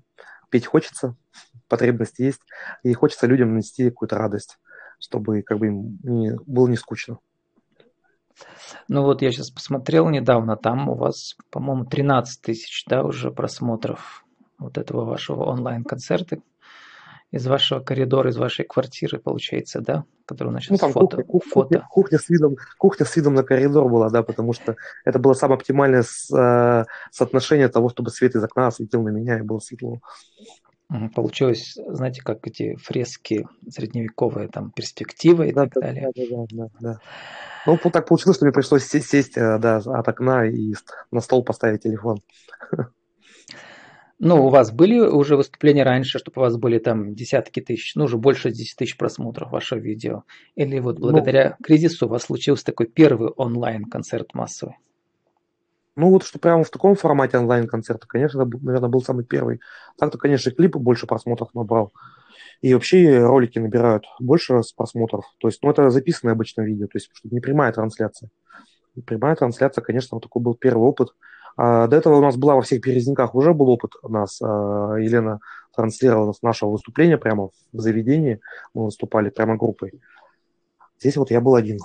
петь 0.50 0.65
хочется, 0.65 1.15
потребность 1.68 2.19
есть, 2.19 2.42
и 2.83 2.94
хочется 2.94 3.27
людям 3.27 3.51
нанести 3.51 3.89
какую-то 3.89 4.18
радость, 4.18 4.60
чтобы 4.98 5.42
как 5.42 5.60
бы 5.60 5.68
им 5.68 6.00
не, 6.04 6.38
было 6.45 6.68
не 6.68 6.77
скучно. 6.77 7.19
Ну 8.88 9.04
вот 9.04 9.21
я 9.21 9.31
сейчас 9.31 9.51
посмотрел 9.51 10.10
недавно, 10.10 10.56
там 10.56 10.88
у 10.88 10.95
вас, 10.95 11.36
по-моему, 11.51 11.86
13 11.86 12.42
тысяч, 12.42 12.86
да, 12.88 13.04
уже 13.04 13.30
просмотров 13.30 14.25
вот 14.57 14.77
этого 14.77 15.04
вашего 15.06 15.44
онлайн-концерта 15.44 16.42
из 17.34 17.48
вашего 17.48 17.80
коридора, 17.80 18.30
из 18.30 18.38
вашей 18.38 18.64
квартиры, 18.64 19.18
получается, 19.18 19.82
да? 19.82 20.06
Которую 20.28 20.52
у 20.52 20.54
нас 20.54 20.64
сейчас 20.64 20.74
ну, 20.74 20.78
там 20.78 20.92
фото. 20.92 21.24
Кухня, 21.24 21.52
фото. 21.52 21.88
Кухня, 21.90 22.20
с 22.20 22.30
видом, 22.30 22.58
кухня 22.78 23.08
с 23.08 23.16
видом 23.16 23.34
на 23.34 23.42
коридор 23.42 23.90
была, 23.90 24.12
да, 24.12 24.22
потому 24.22 24.54
что 24.54 24.76
это 25.04 25.18
было 25.18 25.34
самое 25.34 25.58
оптимальное 25.58 26.04
с, 26.04 26.32
э, 26.32 26.86
соотношение 27.12 27.70
того, 27.70 27.90
чтобы 27.90 28.12
свет 28.12 28.36
из 28.36 28.44
окна 28.44 28.70
светил 28.70 29.02
на 29.02 29.10
меня 29.10 29.40
и 29.40 29.42
было 29.42 29.58
светло. 29.58 30.00
Получилось, 31.16 31.76
знаете, 31.88 32.22
как 32.22 32.46
эти 32.46 32.76
фрески 32.76 33.48
средневековые, 33.68 34.48
там, 34.48 34.70
перспективы 34.70 35.50
и 35.50 35.54
да, 35.54 35.64
так 35.64 35.74
да, 35.74 35.82
далее. 35.82 36.12
Да, 36.16 36.24
да, 36.30 36.46
да, 36.52 36.70
да. 36.80 37.00
Ну, 37.66 37.78
так 37.78 38.08
получилось, 38.08 38.38
что 38.38 38.46
мне 38.46 38.54
пришлось 38.54 38.86
сесть, 38.86 39.10
сесть 39.10 39.38
э, 39.38 39.58
да, 39.58 39.78
от 39.78 40.08
окна 40.08 40.46
и 40.46 40.76
на 41.10 41.20
стол 41.20 41.44
поставить 41.44 41.82
телефон. 41.82 42.20
Ну, 44.19 44.45
у 44.45 44.50
вас 44.50 44.71
были 44.71 45.00
уже 45.00 45.36
выступления 45.36 45.83
раньше, 45.83 46.19
чтобы 46.19 46.39
у 46.39 46.44
вас 46.44 46.56
были 46.57 46.77
там 46.80 47.13
десятки 47.15 47.60
тысяч, 47.60 47.95
ну, 47.95 48.06
уже 48.06 48.18
больше 48.18 48.51
10 48.51 48.77
тысяч 48.77 48.98
просмотров 48.98 49.51
вашего 49.51 49.80
видео? 49.80 50.24
Или 50.56 50.80
вот 50.80 51.00
ну, 51.00 51.01
благодаря 51.01 51.57
ну, 51.60 51.65
кризису 51.65 52.06
у 52.06 52.10
вас 52.10 52.24
случился 52.24 52.65
такой 52.65 52.88
первый 52.88 53.30
онлайн-концерт 53.30 54.33
массовый? 54.33 54.75
Ну, 55.95 56.10
вот 56.10 56.24
что 56.24 56.39
прямо 56.39 56.63
в 56.63 56.69
таком 56.69 56.95
формате 56.95 57.38
онлайн-концерта, 57.38 58.07
конечно, 58.07 58.45
наверное, 58.45 58.89
был 58.89 59.01
самый 59.01 59.25
первый. 59.25 59.60
Так-то, 59.98 60.18
конечно, 60.18 60.51
клипы 60.51 60.80
больше 60.80 61.06
просмотров 61.06 61.54
набрал. 61.54 61.92
И 62.62 62.74
вообще 62.74 63.19
ролики 63.19 63.60
набирают 63.60 64.06
больше 64.19 64.62
просмотров. 64.75 65.25
То 65.39 65.50
есть, 65.50 65.62
ну, 65.62 65.69
это 65.69 65.89
записанное 65.89 66.33
обычно 66.33 66.62
видео, 66.62 66.88
то 66.88 66.98
есть, 66.98 67.12
не 67.24 67.42
прямая 67.42 67.74
трансляция. 67.74 68.30
Прямая 69.06 69.36
трансляция, 69.36 69.83
конечно, 69.83 70.15
вот 70.15 70.24
такой 70.24 70.42
был 70.42 70.56
первый 70.56 70.83
опыт– 70.83 71.10
до 71.58 71.96
этого 71.96 72.16
у 72.16 72.22
нас 72.22 72.36
была 72.36 72.56
во 72.56 72.62
всех 72.62 72.82
Березняках 72.82 73.36
уже 73.36 73.54
был 73.54 73.70
опыт 73.70 73.92
у 74.02 74.10
нас. 74.10 74.42
А, 74.42 74.96
Елена 74.96 75.40
транслировала 75.76 76.32
с 76.34 76.42
нашего 76.42 76.72
выступления 76.72 77.18
прямо 77.18 77.50
в 77.72 77.80
заведении. 77.80 78.40
Мы 78.74 78.86
выступали 78.86 79.30
прямо 79.30 79.58
группой. 79.58 80.02
Здесь 81.00 81.18
вот 81.18 81.32
я 81.32 81.42
был 81.42 81.56
один. 81.56 81.80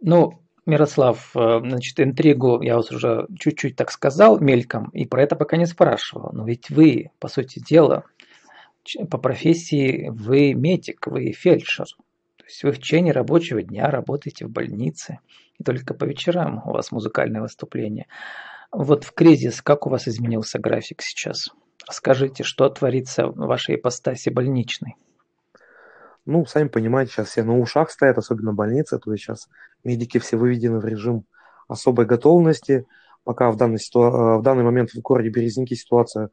Ну, 0.00 0.40
Мирослав, 0.66 1.30
э, 1.36 1.60
значит, 1.60 2.00
интригу 2.00 2.62
я 2.62 2.76
вас 2.76 2.90
уже 2.90 3.26
чуть-чуть 3.38 3.76
так 3.76 3.90
сказал 3.90 4.40
мельком, 4.40 4.88
и 4.90 5.06
про 5.06 5.22
это 5.22 5.36
пока 5.36 5.56
не 5.58 5.66
спрашивал. 5.66 6.30
Но 6.32 6.46
ведь 6.46 6.70
вы, 6.70 7.10
по 7.18 7.28
сути 7.28 7.58
дела, 7.58 8.04
по 9.10 9.18
профессии 9.18 10.08
вы 10.10 10.54
медик, 10.54 11.06
вы 11.06 11.32
фельдшер. 11.32 11.86
То 12.44 12.48
есть 12.50 12.62
вы 12.62 12.72
в 12.72 12.78
течение 12.78 13.14
рабочего 13.14 13.62
дня 13.62 13.90
работаете 13.90 14.44
в 14.44 14.50
больнице, 14.50 15.20
и 15.58 15.64
только 15.64 15.94
по 15.94 16.04
вечерам 16.04 16.60
у 16.66 16.72
вас 16.72 16.92
музыкальное 16.92 17.40
выступление. 17.40 18.06
Вот 18.70 19.04
в 19.04 19.14
кризис 19.14 19.62
как 19.62 19.86
у 19.86 19.90
вас 19.90 20.06
изменился 20.06 20.58
график 20.58 21.00
сейчас? 21.00 21.48
Расскажите, 21.88 22.44
что 22.44 22.68
творится 22.68 23.28
в 23.28 23.36
вашей 23.36 23.76
ипостаси 23.76 24.28
больничной? 24.28 24.96
Ну, 26.26 26.44
сами 26.44 26.68
понимаете, 26.68 27.12
сейчас 27.12 27.28
все 27.28 27.44
на 27.44 27.58
ушах 27.58 27.90
стоят, 27.90 28.18
особенно 28.18 28.52
больницы, 28.52 28.98
то 28.98 29.10
есть 29.10 29.24
сейчас 29.24 29.48
медики 29.82 30.18
все 30.18 30.36
выведены 30.36 30.80
в 30.80 30.84
режим 30.84 31.24
особой 31.66 32.04
готовности. 32.04 32.84
Пока 33.24 33.50
в 33.50 33.56
данный, 33.56 33.78
ситуа- 33.78 34.36
в 34.38 34.42
данный 34.42 34.64
момент 34.64 34.90
в 34.90 35.00
городе 35.00 35.30
Березники 35.30 35.72
ситуация 35.72 36.28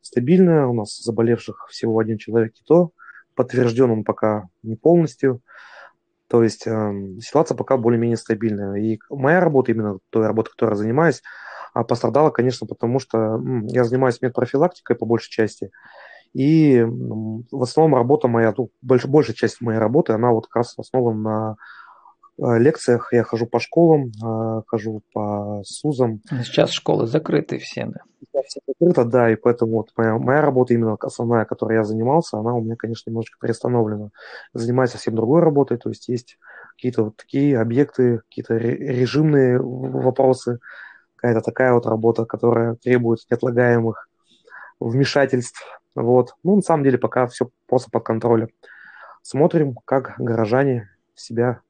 стабильная, 0.00 0.66
у 0.66 0.74
нас 0.74 0.98
заболевших 0.98 1.68
всего 1.70 2.00
один 2.00 2.18
человек 2.18 2.52
и 2.56 2.64
то, 2.64 2.90
подтвержден 3.34 3.90
он 3.90 4.04
пока 4.04 4.48
не 4.62 4.76
полностью. 4.76 5.40
То 6.28 6.42
есть 6.42 6.66
э, 6.66 6.92
ситуация 7.20 7.56
пока 7.56 7.76
более-менее 7.76 8.16
стабильная. 8.16 8.74
И 8.76 8.98
моя 9.10 9.40
работа, 9.40 9.72
именно 9.72 9.98
той 10.10 10.26
работа, 10.26 10.50
которой 10.50 10.70
я 10.70 10.76
занимаюсь, 10.76 11.22
а, 11.74 11.84
пострадала, 11.84 12.30
конечно, 12.30 12.66
потому 12.66 12.98
что 12.98 13.40
я 13.68 13.84
занимаюсь 13.84 14.22
медпрофилактикой 14.22 14.96
по 14.96 15.06
большей 15.06 15.30
части. 15.30 15.70
И 16.32 16.82
в 16.82 17.62
основном 17.62 17.94
работа 17.94 18.28
моя, 18.28 18.54
ну, 18.56 18.70
больш, 18.80 19.04
большая 19.04 19.36
часть 19.36 19.60
моей 19.60 19.78
работы, 19.78 20.14
она 20.14 20.30
вот 20.30 20.46
как 20.46 20.56
раз 20.56 20.78
основана 20.78 21.18
на 21.18 21.56
Э, 22.38 22.58
лекциях 22.58 23.12
я 23.12 23.22
хожу 23.24 23.46
по 23.46 23.60
школам, 23.60 24.10
э, 24.10 24.62
хожу 24.66 25.02
по 25.12 25.62
СУЗам. 25.64 26.20
Сейчас 26.42 26.70
школы 26.70 27.06
закрыты 27.06 27.58
все, 27.58 27.86
да? 27.86 28.00
Закрыто, 28.66 29.04
да, 29.04 29.30
и 29.30 29.36
поэтому 29.36 29.78
вот 29.78 29.92
моя, 29.96 30.18
моя 30.18 30.40
работа 30.40 30.74
именно 30.74 30.96
основная, 31.00 31.44
которой 31.44 31.74
я 31.74 31.84
занимался, 31.84 32.38
она 32.38 32.54
у 32.54 32.60
меня, 32.60 32.76
конечно, 32.76 33.10
немножечко 33.10 33.38
перестановлена. 33.40 34.10
Занимаюсь 34.52 34.90
совсем 34.90 35.14
другой 35.14 35.40
работой, 35.40 35.78
то 35.78 35.88
есть 35.88 36.08
есть 36.08 36.38
какие-то 36.76 37.04
вот 37.04 37.16
такие 37.16 37.58
объекты, 37.60 38.18
какие-то 38.28 38.56
режимные 38.56 39.58
вопросы, 39.60 40.58
какая-то 41.16 41.40
такая 41.40 41.72
вот 41.72 41.86
работа, 41.86 42.24
которая 42.24 42.74
требует 42.76 43.20
неотлагаемых 43.30 44.08
вмешательств. 44.80 45.62
Вот. 45.94 46.34
Ну, 46.42 46.56
на 46.56 46.62
самом 46.62 46.84
деле, 46.84 46.98
пока 46.98 47.26
все 47.26 47.50
просто 47.66 47.90
под 47.90 48.04
контролем. 48.04 48.48
Смотрим, 49.22 49.76
как 49.84 50.14
горожане 50.18 50.88
себя 51.14 51.60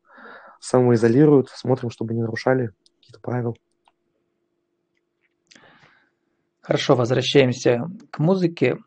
самоизолируют, 0.61 1.51
смотрим, 1.51 1.91
чтобы 1.91 2.15
не 2.15 2.23
нарушали 2.23 2.71
какие-то 3.01 3.21
правила. 3.21 3.55
Хорошо, 6.63 6.95
возвращаемся 6.95 7.91
к 8.11 8.21
музыке. 8.21 8.79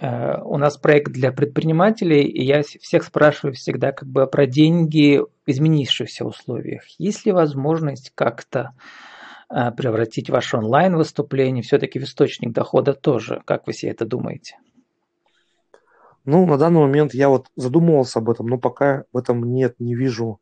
Э, 0.00 0.40
у 0.42 0.56
нас 0.56 0.78
проект 0.78 1.12
для 1.12 1.30
предпринимателей, 1.30 2.22
и 2.22 2.42
я 2.42 2.62
всех 2.62 3.04
спрашиваю 3.04 3.52
всегда 3.52 3.92
как 3.92 4.08
бы 4.08 4.26
про 4.26 4.46
деньги 4.46 5.18
в 5.18 5.28
изменившихся 5.46 6.24
условиях. 6.24 6.84
Есть 6.98 7.26
ли 7.26 7.32
возможность 7.32 8.12
как-то 8.14 8.72
э, 9.50 9.72
превратить 9.72 10.30
ваше 10.30 10.56
онлайн-выступление 10.56 11.62
все-таки 11.62 11.98
в 11.98 12.04
источник 12.04 12.52
дохода 12.52 12.94
тоже? 12.94 13.42
Как 13.44 13.66
вы 13.66 13.74
себе 13.74 13.92
это 13.92 14.06
думаете? 14.06 14.56
Ну, 16.24 16.46
на 16.46 16.56
данный 16.56 16.80
момент 16.80 17.12
я 17.12 17.28
вот 17.28 17.48
задумывался 17.56 18.20
об 18.20 18.30
этом, 18.30 18.46
но 18.46 18.56
пока 18.56 19.04
в 19.12 19.18
этом 19.18 19.52
нет, 19.52 19.74
не 19.78 19.94
вижу 19.94 20.40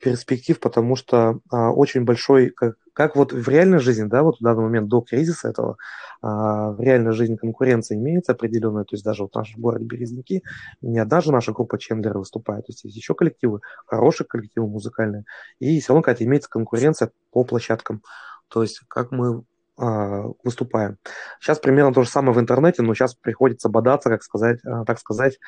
перспектив, 0.00 0.58
потому 0.58 0.96
что 0.96 1.40
а, 1.50 1.72
очень 1.72 2.04
большой, 2.04 2.48
как, 2.48 2.76
как 2.98 3.14
вот 3.14 3.32
в 3.32 3.48
реальной 3.48 3.78
жизни, 3.78 4.08
да, 4.08 4.24
вот 4.24 4.40
в 4.40 4.42
данный 4.42 4.64
момент 4.64 4.88
до 4.88 5.00
кризиса 5.00 5.48
этого, 5.48 5.76
а, 6.20 6.72
в 6.72 6.80
реальной 6.80 7.12
жизни 7.12 7.36
конкуренция 7.36 7.96
имеется 7.96 8.32
определенная, 8.32 8.82
то 8.82 8.96
есть 8.96 9.04
даже 9.04 9.22
вот 9.22 9.34
в 9.34 9.36
нашем 9.36 9.60
городе 9.60 9.84
Березники 9.84 10.42
не 10.80 10.98
одна 10.98 11.20
же 11.20 11.30
наша 11.30 11.52
группа 11.52 11.78
Чендлера 11.78 12.18
выступает, 12.18 12.66
то 12.66 12.72
есть 12.72 12.82
есть 12.82 12.96
еще 12.96 13.14
коллективы, 13.14 13.60
хорошие 13.86 14.26
коллективы 14.26 14.66
музыкальные, 14.66 15.26
и 15.60 15.78
все 15.78 15.92
равно 15.92 16.02
какая-то 16.02 16.24
имеется 16.24 16.50
конкуренция 16.50 17.12
по 17.30 17.44
площадкам, 17.44 18.02
то 18.48 18.62
есть 18.62 18.80
как 18.88 19.12
мы 19.12 19.44
а, 19.76 20.24
выступаем. 20.42 20.96
Сейчас 21.38 21.60
примерно 21.60 21.94
то 21.94 22.02
же 22.02 22.08
самое 22.08 22.34
в 22.34 22.40
интернете, 22.40 22.82
но 22.82 22.94
сейчас 22.94 23.14
приходится 23.14 23.68
бодаться, 23.68 24.08
как 24.08 24.24
сказать, 24.24 24.58
а, 24.66 24.84
так 24.84 24.98
сказать, 24.98 25.38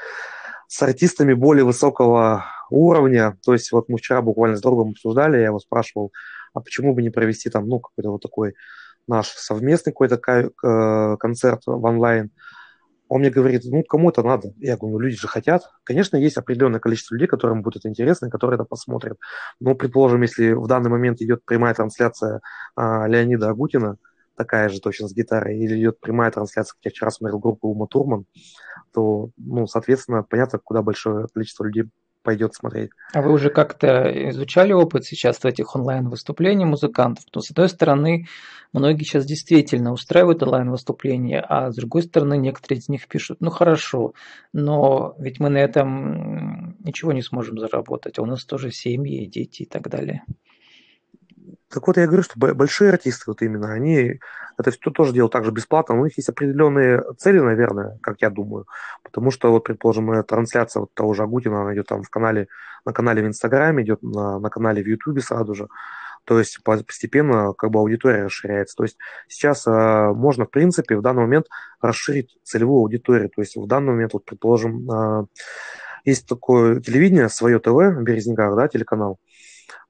с 0.68 0.80
артистами 0.82 1.34
более 1.34 1.64
высокого 1.64 2.44
уровня. 2.70 3.36
То 3.44 3.54
есть 3.54 3.72
вот 3.72 3.88
мы 3.88 3.98
вчера 3.98 4.22
буквально 4.22 4.56
с 4.56 4.60
другом 4.60 4.90
обсуждали, 4.90 5.38
я 5.38 5.46
его 5.46 5.58
спрашивал, 5.58 6.12
а 6.52 6.60
почему 6.60 6.94
бы 6.94 7.02
не 7.02 7.10
провести 7.10 7.50
там, 7.50 7.68
ну, 7.68 7.80
какой-то 7.80 8.10
вот 8.10 8.22
такой 8.22 8.54
наш 9.06 9.28
совместный 9.28 9.92
какой-то 9.92 10.16
э, 10.16 11.16
концерт 11.18 11.62
в 11.66 11.84
онлайн. 11.84 12.30
Он 13.08 13.20
мне 13.20 13.30
говорит, 13.30 13.62
ну, 13.64 13.82
кому 13.82 14.10
это 14.10 14.22
надо? 14.22 14.52
Я 14.58 14.76
говорю, 14.76 14.98
ну, 14.98 15.00
люди 15.00 15.16
же 15.16 15.26
хотят. 15.26 15.62
Конечно, 15.82 16.16
есть 16.16 16.36
определенное 16.36 16.78
количество 16.78 17.14
людей, 17.14 17.26
которым 17.26 17.62
будет 17.62 17.84
интересно, 17.84 18.30
которые 18.30 18.54
это 18.54 18.64
посмотрят. 18.64 19.18
Но, 19.58 19.74
предположим, 19.74 20.22
если 20.22 20.52
в 20.52 20.68
данный 20.68 20.90
момент 20.90 21.20
идет 21.20 21.44
прямая 21.44 21.74
трансляция 21.74 22.40
а, 22.76 23.08
Леонида 23.08 23.50
Агутина, 23.50 23.96
такая 24.36 24.68
же 24.68 24.80
точно 24.80 25.08
с 25.08 25.12
гитарой, 25.12 25.58
или 25.58 25.78
идет 25.80 25.98
прямая 25.98 26.30
трансляция, 26.30 26.74
как 26.74 26.84
я 26.84 26.90
вчера 26.92 27.10
смотрел 27.10 27.40
группу 27.40 27.68
Ума 27.68 27.86
Турман, 27.86 28.26
то, 28.92 29.30
ну, 29.36 29.66
соответственно, 29.66 30.22
понятно, 30.22 30.60
куда 30.62 30.82
большое 30.82 31.26
количество 31.34 31.64
людей 31.64 31.90
пойдет 32.22 32.54
смотреть. 32.54 32.90
А 33.12 33.22
вы 33.22 33.32
уже 33.32 33.50
как-то 33.50 34.10
изучали 34.30 34.72
опыт 34.72 35.04
сейчас 35.04 35.44
этих 35.44 35.74
онлайн-выступлений 35.74 36.64
музыкантов? 36.64 37.24
То, 37.30 37.40
с 37.40 37.50
одной 37.50 37.68
стороны, 37.68 38.26
многие 38.72 39.04
сейчас 39.04 39.24
действительно 39.24 39.92
устраивают 39.92 40.42
онлайн-выступления, 40.42 41.40
а 41.40 41.70
с 41.70 41.76
другой 41.76 42.02
стороны, 42.02 42.36
некоторые 42.36 42.80
из 42.80 42.88
них 42.88 43.08
пишут, 43.08 43.38
ну 43.40 43.50
хорошо, 43.50 44.14
но 44.52 45.14
ведь 45.18 45.40
мы 45.40 45.48
на 45.48 45.58
этом 45.58 46.76
ничего 46.80 47.12
не 47.12 47.22
сможем 47.22 47.58
заработать, 47.58 48.18
а 48.18 48.22
у 48.22 48.26
нас 48.26 48.44
тоже 48.44 48.70
семьи, 48.70 49.26
дети 49.26 49.62
и 49.62 49.66
так 49.66 49.88
далее. 49.88 50.22
Так 51.72 51.86
вот, 51.86 51.96
я 51.96 52.06
говорю, 52.06 52.22
что 52.22 52.38
большие 52.38 52.90
артисты, 52.90 53.24
вот 53.26 53.42
именно, 53.42 53.72
они 53.72 54.20
это 54.58 54.70
все 54.70 54.90
тоже 54.90 55.12
делают 55.12 55.32
также 55.32 55.50
бесплатно, 55.50 55.94
но 55.94 56.02
у 56.02 56.04
них 56.04 56.16
есть 56.16 56.28
определенные 56.28 57.02
цели, 57.16 57.38
наверное, 57.40 57.98
как 58.02 58.20
я 58.20 58.30
думаю. 58.30 58.66
Потому 59.02 59.30
что, 59.30 59.50
вот, 59.50 59.64
предположим, 59.64 60.22
трансляция 60.24 60.80
вот 60.80 60.94
того 60.94 61.14
же 61.14 61.22
Агутина, 61.22 61.62
она 61.62 61.74
идет 61.74 61.86
там 61.86 62.02
в 62.02 62.10
канале, 62.10 62.48
на 62.84 62.92
канале 62.92 63.22
в 63.22 63.26
Инстаграме, 63.26 63.82
идет 63.82 64.02
на, 64.02 64.38
на 64.38 64.50
канале 64.50 64.82
в 64.82 64.86
Ютубе 64.86 65.22
сразу 65.22 65.54
же. 65.54 65.68
То 66.24 66.38
есть 66.38 66.62
постепенно 66.62 67.54
как 67.54 67.70
бы 67.70 67.80
аудитория 67.80 68.24
расширяется. 68.24 68.76
То 68.76 68.84
есть 68.84 68.98
сейчас 69.26 69.66
э, 69.66 70.12
можно, 70.14 70.44
в 70.44 70.50
принципе, 70.50 70.96
в 70.96 71.02
данный 71.02 71.22
момент 71.22 71.46
расширить 71.80 72.36
целевую 72.44 72.80
аудиторию. 72.80 73.30
То 73.30 73.40
есть 73.40 73.56
в 73.56 73.66
данный 73.66 73.92
момент, 73.92 74.12
вот, 74.12 74.24
предположим, 74.24 74.90
э, 74.90 75.26
есть 76.04 76.28
такое 76.28 76.80
телевидение, 76.80 77.28
свое 77.28 77.58
ТВ 77.58 77.70
в 77.70 78.02
Березняках, 78.02 78.56
да, 78.56 78.68
телеканал. 78.68 79.18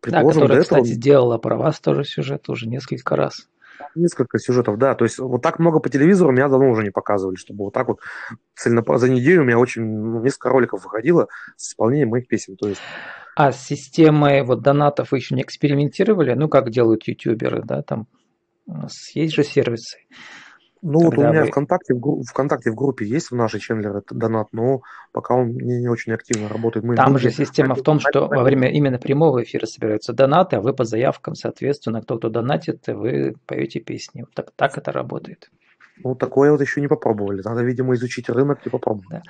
Предположим, 0.00 0.40
да, 0.40 0.46
которая, 0.46 0.62
этого... 0.64 0.78
кстати, 0.80 0.94
сделала 0.94 1.38
про 1.38 1.56
вас 1.56 1.80
тоже 1.80 2.04
сюжет 2.04 2.48
уже 2.48 2.68
несколько 2.68 3.16
раз. 3.16 3.48
Несколько 3.94 4.38
сюжетов, 4.38 4.78
да. 4.78 4.94
То 4.94 5.04
есть 5.04 5.18
вот 5.18 5.42
так 5.42 5.58
много 5.58 5.80
по 5.80 5.88
телевизору 5.88 6.32
меня 6.32 6.48
давно 6.48 6.70
уже 6.70 6.82
не 6.82 6.90
показывали, 6.90 7.36
чтобы 7.36 7.64
вот 7.64 7.74
так 7.74 7.88
вот 7.88 8.00
цельно 8.54 8.84
за 8.98 9.08
неделю 9.08 9.42
у 9.42 9.44
меня 9.44 9.58
очень 9.58 9.82
ну, 9.82 10.22
несколько 10.22 10.50
роликов 10.50 10.84
выходило 10.84 11.28
с 11.56 11.70
исполнением 11.70 12.10
моих 12.10 12.28
песен. 12.28 12.56
То 12.56 12.68
есть... 12.68 12.80
А 13.36 13.52
с 13.52 13.64
системой 13.64 14.42
вот 14.44 14.62
донатов 14.62 15.12
вы 15.12 15.18
еще 15.18 15.34
не 15.34 15.42
экспериментировали? 15.42 16.34
Ну, 16.34 16.48
как 16.48 16.70
делают 16.70 17.08
ютуберы, 17.08 17.62
да, 17.64 17.82
там 17.82 18.06
есть 19.14 19.34
же 19.34 19.42
сервисы. 19.42 19.98
Ну 20.82 21.00
вот 21.00 21.18
у 21.18 21.20
меня 21.20 21.42
вы... 21.42 21.48
ВКонтакте, 21.48 21.94
в, 21.94 22.22
ВКонтакте 22.24 22.70
в 22.70 22.74
группе 22.74 23.04
есть 23.04 23.30
в 23.30 23.34
нашей 23.34 23.60
Чендлер 23.60 23.96
этот 23.96 24.16
донат, 24.16 24.48
но 24.52 24.80
пока 25.12 25.34
он 25.34 25.50
не, 25.50 25.80
не 25.80 25.88
очень 25.88 26.12
активно 26.12 26.48
работает. 26.48 26.84
Мы 26.84 26.96
Там 26.96 27.18
же 27.18 27.30
система 27.30 27.74
в 27.74 27.82
том, 27.82 28.00
что 28.00 28.28
во 28.28 28.42
время 28.42 28.70
именно 28.70 28.98
прямого 28.98 29.42
эфира 29.42 29.66
собираются 29.66 30.12
донаты, 30.12 30.56
а 30.56 30.60
вы 30.60 30.72
по 30.72 30.84
заявкам, 30.84 31.34
соответственно, 31.34 32.00
кто-то 32.00 32.30
донатит, 32.30 32.86
вы 32.86 33.34
поете 33.46 33.80
песни. 33.80 34.24
Так, 34.34 34.52
так 34.56 34.78
это 34.78 34.90
работает. 34.92 35.50
Ну, 36.02 36.14
такое 36.14 36.50
вот 36.50 36.60
еще 36.62 36.80
не 36.80 36.88
попробовали. 36.88 37.42
Надо, 37.44 37.62
видимо, 37.62 37.94
изучить 37.94 38.30
рынок 38.30 38.66
и 38.66 38.70
попробовать. 38.70 39.10
Да. 39.10 39.22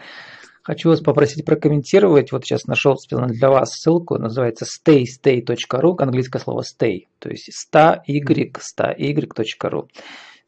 Хочу 0.62 0.90
вас 0.90 1.00
попросить 1.00 1.44
прокомментировать. 1.44 2.32
Вот 2.32 2.44
сейчас 2.44 2.66
нашел 2.66 2.96
специально 2.96 3.32
для 3.32 3.50
вас 3.50 3.72
ссылку. 3.72 4.18
Называется 4.18 4.66
staystay.ru, 4.66 5.94
английское 5.98 6.38
слово 6.38 6.62
stay. 6.62 7.06
То 7.18 7.30
есть 7.30 7.50
100y, 7.74 8.52
100y.ru. 8.78 9.88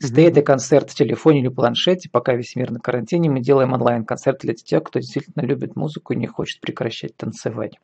Это 0.02 0.42
концерт 0.42 0.90
в 0.90 0.94
телефоне 0.94 1.40
или 1.40 1.48
планшете, 1.48 2.08
пока 2.10 2.34
весь 2.34 2.56
мир 2.56 2.72
на 2.72 2.80
карантине. 2.80 3.30
Мы 3.30 3.40
делаем 3.40 3.72
онлайн-концерт 3.72 4.40
для 4.40 4.54
тех, 4.54 4.82
кто 4.82 4.98
действительно 4.98 5.42
любит 5.42 5.76
музыку 5.76 6.12
и 6.12 6.16
не 6.16 6.26
хочет 6.26 6.60
прекращать 6.60 7.16
танцевать. 7.16 7.78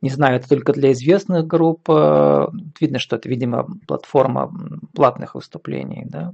Не 0.00 0.10
знаю, 0.10 0.36
это 0.36 0.48
только 0.48 0.72
для 0.72 0.92
известных 0.92 1.46
групп. 1.46 1.88
Э, 1.88 2.46
видно, 2.80 2.98
что 2.98 3.16
это, 3.16 3.28
видимо, 3.28 3.66
платформа 3.86 4.52
платных 4.92 5.34
выступлений. 5.34 6.04
Да? 6.06 6.32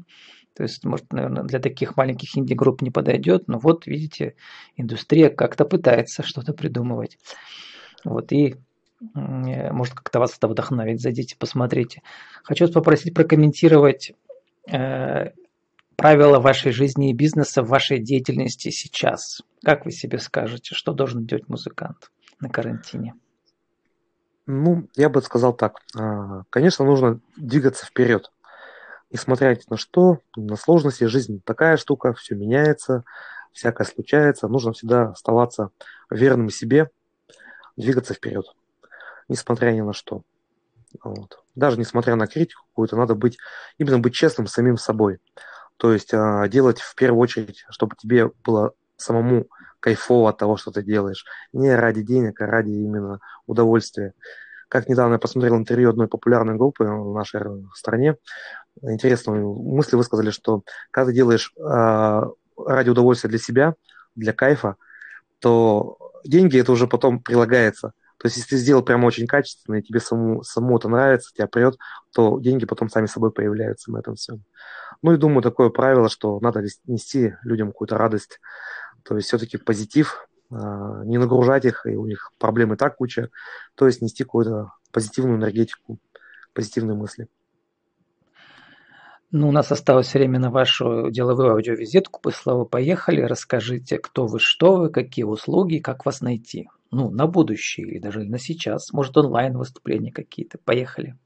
То 0.56 0.62
есть, 0.62 0.84
может, 0.84 1.12
наверное, 1.12 1.44
для 1.44 1.58
таких 1.58 1.96
маленьких 1.96 2.36
инди-групп 2.36 2.82
не 2.82 2.90
подойдет, 2.90 3.46
но 3.46 3.58
вот, 3.58 3.86
видите, 3.86 4.34
индустрия 4.76 5.28
как-то 5.28 5.64
пытается 5.64 6.22
что-то 6.22 6.52
придумывать. 6.52 7.18
Вот, 8.04 8.32
и 8.32 8.56
э, 9.14 9.72
может 9.72 9.94
как-то 9.94 10.18
вас 10.18 10.36
это 10.36 10.48
вдохновить, 10.48 11.00
зайдите, 11.00 11.36
посмотрите. 11.38 12.02
Хочу 12.42 12.64
вас 12.64 12.72
попросить 12.72 13.14
прокомментировать 13.14 14.12
правила 14.64 16.40
вашей 16.40 16.72
жизни 16.72 17.10
и 17.10 17.14
бизнеса 17.14 17.62
в 17.62 17.68
вашей 17.68 17.98
деятельности 17.98 18.70
сейчас? 18.70 19.42
Как 19.64 19.84
вы 19.84 19.92
себе 19.92 20.18
скажете, 20.18 20.74
что 20.74 20.92
должен 20.92 21.26
делать 21.26 21.48
музыкант 21.48 22.10
на 22.40 22.48
карантине? 22.48 23.14
Ну, 24.46 24.88
я 24.96 25.08
бы 25.08 25.22
сказал 25.22 25.52
так. 25.52 25.76
А, 25.96 26.42
конечно, 26.50 26.84
нужно 26.84 27.20
двигаться 27.36 27.86
вперед. 27.86 28.32
Несмотря 29.12 29.56
на 29.68 29.76
что, 29.76 30.18
на 30.36 30.56
сложности 30.56 31.04
жизни 31.04 31.40
такая 31.44 31.76
штука, 31.76 32.14
все 32.14 32.34
меняется, 32.34 33.04
всякое 33.52 33.84
случается. 33.84 34.48
Нужно 34.48 34.72
всегда 34.72 35.10
оставаться 35.10 35.70
верным 36.10 36.48
себе, 36.50 36.90
двигаться 37.76 38.14
вперед, 38.14 38.44
несмотря 39.28 39.72
ни 39.72 39.80
на 39.80 39.92
что. 39.92 40.22
Вот. 41.02 41.42
Даже 41.54 41.78
несмотря 41.78 42.16
на 42.16 42.26
критику 42.26 42.64
какую-то, 42.68 42.96
надо 42.96 43.14
быть, 43.14 43.38
именно 43.78 43.98
быть 43.98 44.14
честным 44.14 44.46
с 44.46 44.52
самим 44.52 44.76
собой. 44.76 45.18
То 45.76 45.92
есть 45.92 46.12
э, 46.12 46.48
делать 46.48 46.80
в 46.80 46.94
первую 46.94 47.20
очередь, 47.20 47.64
чтобы 47.70 47.96
тебе 47.96 48.30
было 48.44 48.72
самому 48.96 49.46
кайфово 49.80 50.30
от 50.30 50.38
того, 50.38 50.56
что 50.56 50.70
ты 50.70 50.82
делаешь. 50.82 51.24
Не 51.52 51.74
ради 51.74 52.02
денег, 52.02 52.40
а 52.40 52.46
ради 52.46 52.70
именно 52.70 53.20
удовольствия. 53.46 54.12
Как 54.68 54.88
недавно 54.88 55.14
я 55.14 55.18
посмотрел 55.18 55.56
интервью 55.56 55.90
одной 55.90 56.06
популярной 56.06 56.56
группы 56.56 56.84
в 56.84 57.14
нашей 57.14 57.40
стране, 57.74 58.16
интересную 58.82 59.54
мысль 59.54 59.96
высказали, 59.96 60.30
что 60.30 60.62
когда 60.90 61.08
ты 61.08 61.14
делаешь 61.14 61.52
э, 61.56 62.22
ради 62.56 62.90
удовольствия 62.90 63.30
для 63.30 63.38
себя, 63.38 63.74
для 64.14 64.32
кайфа, 64.32 64.76
то 65.40 65.98
деньги 66.24 66.58
это 66.58 66.72
уже 66.72 66.86
потом 66.86 67.20
прилагается. 67.20 67.92
То 68.20 68.26
есть, 68.26 68.36
если 68.36 68.50
ты 68.50 68.56
сделал 68.58 68.82
прямо 68.82 69.06
очень 69.06 69.26
качественно, 69.26 69.76
и 69.76 69.82
тебе 69.82 69.98
самому, 69.98 70.42
самому 70.42 70.76
это 70.76 70.88
нравится, 70.90 71.32
тебя 71.32 71.46
прет, 71.46 71.78
то 72.12 72.38
деньги 72.38 72.66
потом 72.66 72.90
сами 72.90 73.06
собой 73.06 73.32
появляются 73.32 73.90
на 73.90 73.98
этом 73.98 74.14
всем. 74.14 74.44
Ну 75.00 75.14
и 75.14 75.16
думаю, 75.16 75.40
такое 75.40 75.70
правило, 75.70 76.10
что 76.10 76.38
надо 76.40 76.62
нести 76.84 77.34
людям 77.44 77.68
какую-то 77.68 77.96
радость. 77.96 78.38
То 79.04 79.16
есть, 79.16 79.28
все-таки 79.28 79.56
позитив, 79.56 80.28
а, 80.50 81.02
не 81.04 81.16
нагружать 81.16 81.64
их, 81.64 81.86
и 81.86 81.96
у 81.96 82.04
них 82.04 82.30
проблемы 82.38 82.76
так 82.76 82.96
куча. 82.96 83.30
То 83.74 83.86
есть, 83.86 84.02
нести 84.02 84.22
какую-то 84.22 84.74
позитивную 84.92 85.38
энергетику, 85.38 85.98
позитивные 86.52 86.98
мысли. 86.98 87.26
Ну, 89.32 89.48
у 89.48 89.52
нас 89.52 89.70
осталось 89.70 90.12
время 90.12 90.40
на 90.40 90.50
вашу 90.50 91.10
деловую 91.10 91.52
аудиовизитку. 91.52 92.20
По 92.20 92.30
слову, 92.30 92.66
поехали. 92.66 93.20
Расскажите, 93.20 93.98
кто 93.98 94.26
вы, 94.26 94.40
что 94.40 94.76
вы, 94.76 94.90
какие 94.90 95.24
услуги, 95.24 95.78
как 95.78 96.04
вас 96.04 96.20
найти 96.20 96.68
ну, 96.90 97.10
на 97.10 97.26
будущее 97.28 97.86
или 97.86 97.98
даже 98.00 98.24
на 98.24 98.38
сейчас. 98.38 98.92
Может, 98.92 99.16
онлайн 99.16 99.56
выступления 99.56 100.10
какие-то. 100.10 100.58
Поехали. 100.64 101.16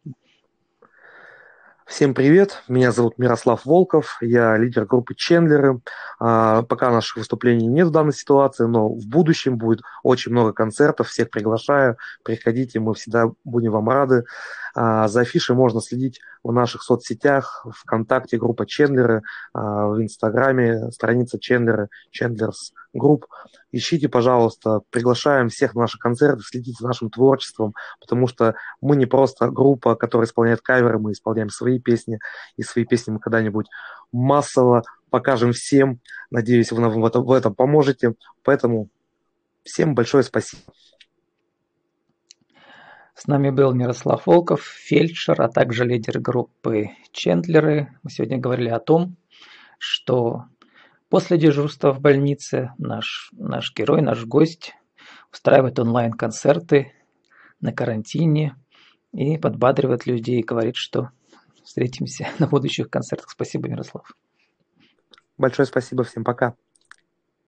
Всем 1.86 2.14
привет, 2.14 2.62
меня 2.66 2.92
зовут 2.92 3.18
Мирослав 3.18 3.66
Волков, 3.66 4.16
я 4.22 4.56
лидер 4.56 4.86
группы 4.86 5.14
Чендлеры. 5.14 5.80
А, 6.18 6.62
пока 6.62 6.90
наших 6.90 7.18
выступлений 7.18 7.66
нет 7.66 7.88
в 7.88 7.90
данной 7.90 8.14
ситуации, 8.14 8.64
но 8.64 8.88
в 8.88 9.06
будущем 9.06 9.58
будет 9.58 9.82
очень 10.02 10.32
много 10.32 10.54
концертов, 10.54 11.08
всех 11.08 11.28
приглашаю, 11.28 11.98
приходите, 12.24 12.80
мы 12.80 12.94
всегда 12.94 13.26
будем 13.44 13.72
вам 13.72 13.90
рады. 13.90 14.24
А, 14.74 15.08
за 15.08 15.20
афишей 15.20 15.54
можно 15.54 15.82
следить 15.82 16.20
в 16.42 16.52
наших 16.52 16.82
соцсетях, 16.82 17.66
ВКонтакте 17.70 18.38
группа 18.38 18.64
Чендлеры, 18.64 19.22
а, 19.52 19.88
в 19.88 20.02
Инстаграме 20.02 20.90
страница 20.90 21.38
Чендлеры, 21.38 21.90
Chandlers 22.10 22.72
Group. 22.94 23.26
Ищите, 23.72 24.08
пожалуйста, 24.08 24.80
приглашаем 24.90 25.48
всех 25.48 25.74
на 25.74 25.82
наши 25.82 25.98
концерты, 25.98 26.42
следите 26.42 26.76
за 26.78 26.86
нашим 26.86 27.10
творчеством, 27.10 27.74
потому 28.00 28.28
что 28.28 28.54
мы 28.80 28.96
не 28.96 29.06
просто 29.06 29.50
группа, 29.50 29.96
которая 29.96 30.26
исполняет 30.26 30.60
каверы, 30.60 30.98
мы 30.98 31.12
исполняем 31.12 31.50
свои 31.50 31.80
песни, 31.80 32.20
и 32.56 32.62
свои 32.62 32.84
песни 32.84 33.10
мы 33.10 33.18
когда-нибудь 33.18 33.66
массово 34.12 34.84
покажем 35.10 35.52
всем. 35.52 36.00
Надеюсь, 36.30 36.70
вы 36.72 36.80
нам 36.80 36.92
в 36.92 37.04
этом, 37.04 37.24
в 37.24 37.32
этом 37.32 37.54
поможете. 37.54 38.14
Поэтому 38.42 38.88
всем 39.64 39.94
большое 39.94 40.22
спасибо. 40.22 40.62
С 43.16 43.26
нами 43.26 43.50
был 43.50 43.72
Мирослав 43.74 44.26
Волков, 44.26 44.62
фельдшер, 44.62 45.40
а 45.40 45.48
также 45.48 45.84
лидер 45.84 46.18
группы 46.18 46.90
Чендлеры. 47.12 47.96
Мы 48.02 48.10
сегодня 48.10 48.38
говорили 48.38 48.68
о 48.68 48.80
том, 48.80 49.16
что 49.78 50.46
после 51.14 51.38
дежурства 51.38 51.92
в 51.92 52.00
больнице 52.00 52.72
наш, 52.76 53.30
наш 53.34 53.72
герой, 53.72 54.02
наш 54.02 54.24
гость 54.24 54.74
устраивает 55.32 55.78
онлайн-концерты 55.78 56.92
на 57.60 57.72
карантине 57.72 58.56
и 59.12 59.38
подбадривает 59.38 60.06
людей, 60.06 60.42
говорит, 60.42 60.74
что 60.74 61.10
встретимся 61.62 62.26
на 62.40 62.48
будущих 62.48 62.90
концертах. 62.90 63.30
Спасибо, 63.30 63.68
Мирослав. 63.68 64.10
Большое 65.38 65.66
спасибо, 65.66 66.02
всем 66.02 66.24
пока. 66.24 66.56